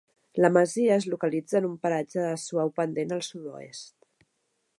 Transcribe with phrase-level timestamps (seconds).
[0.43, 3.97] La masia es localitza en un paratge de suau pendent al sud-oest.